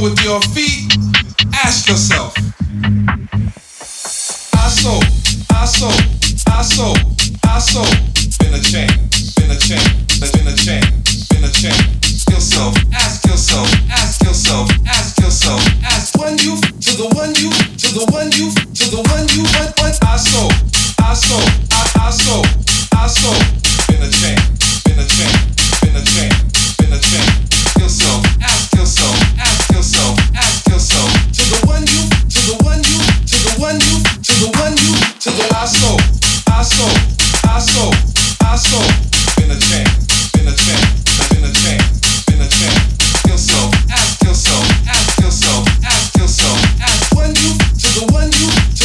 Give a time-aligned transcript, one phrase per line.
[0.00, 0.77] with your feet.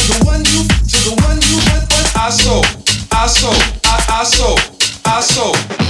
[0.08, 1.58] the one you, to the one you
[2.16, 2.30] I
[3.12, 3.50] I saw,
[3.84, 4.56] I, I saw,
[5.20, 5.83] I.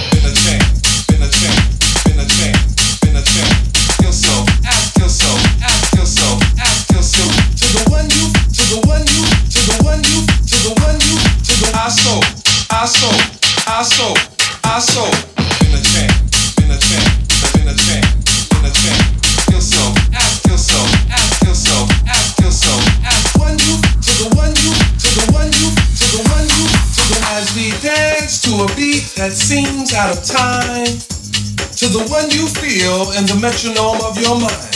[32.74, 34.74] radio and the metronome of your mind.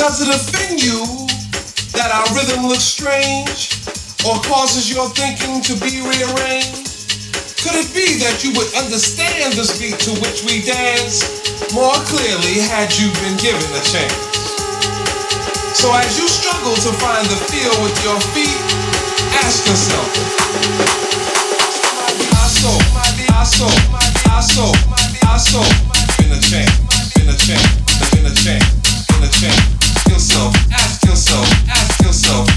[0.00, 1.04] Does it offend you
[1.92, 3.76] that our rhythm looks strange
[4.24, 6.88] or causes your thinking to be rearranged?
[7.60, 11.28] Could it be that you would understand this beat to which we dance
[11.76, 14.16] more clearly had you been given a chance?
[15.76, 18.60] So as you struggle to find the feel with your feet,
[19.44, 20.08] ask yourself,
[22.32, 22.48] I
[24.24, 24.40] I
[25.20, 25.97] I I
[30.18, 32.47] yourself, ask yourself, ask yourself.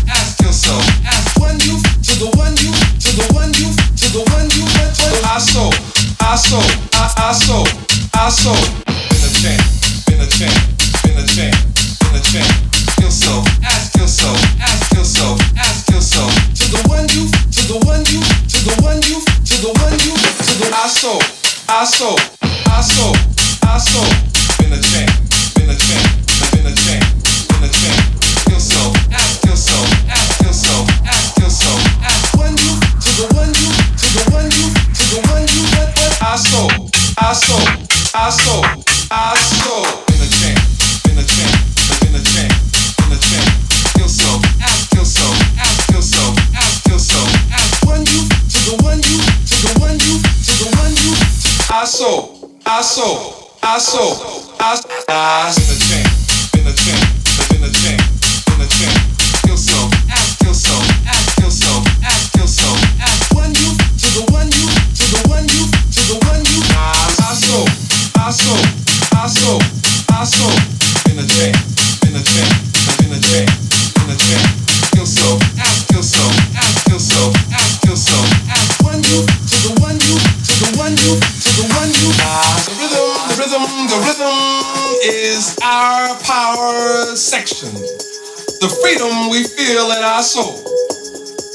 [85.61, 90.57] our power section, the freedom we feel in our soul.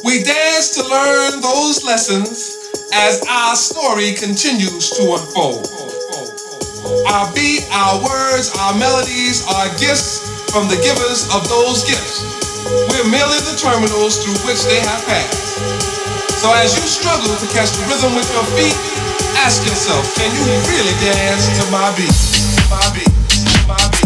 [0.07, 5.67] We dance to learn those lessons as our story continues to unfold.
[7.11, 10.23] Our beat, our words, our melodies are gifts
[10.55, 12.23] from the givers of those gifts.
[12.95, 15.59] We're merely the terminals through which they have passed.
[16.39, 18.79] So as you struggle to catch the rhythm with your feet,
[19.43, 22.15] ask yourself, can you really dance to my beat?
[22.71, 23.26] My beat
[23.67, 24.06] my beat.